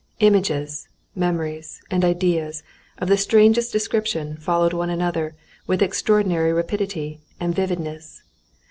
Images, 0.19 0.87
memories, 1.13 1.79
and 1.91 2.03
ideas 2.03 2.63
of 2.97 3.07
the 3.07 3.15
strangest 3.17 3.71
description 3.71 4.35
followed 4.35 4.73
one 4.73 4.89
another 4.89 5.35
with 5.67 5.83
extraordinary 5.83 6.51
rapidity 6.51 7.21
and 7.39 7.53
vividness. 7.53 8.23